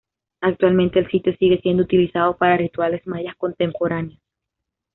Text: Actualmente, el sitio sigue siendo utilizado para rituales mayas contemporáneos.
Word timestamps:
Actualmente, 0.39 0.97
el 0.97 1.11
sitio 1.11 1.31
sigue 1.37 1.61
siendo 1.61 1.83
utilizado 1.83 2.35
para 2.35 2.57
rituales 2.57 3.05
mayas 3.05 3.35
contemporáneos. 3.35 4.19